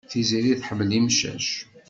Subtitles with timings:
[0.09, 1.47] Tiziri tḥemmel imcac.